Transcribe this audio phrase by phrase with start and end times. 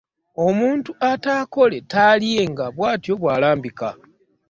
[0.45, 3.89] Omutu atakole talyenga bwatyo bwalambika.